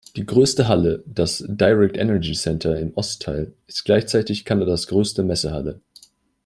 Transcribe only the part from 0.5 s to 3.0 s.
Halle, das "Direct Energy Centre" im